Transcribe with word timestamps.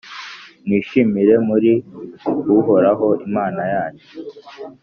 mwishimire 0.65 1.33
muri 1.47 1.71
Uhoraho, 2.57 3.07
Imana 3.27 3.61
yanyu, 3.73 4.05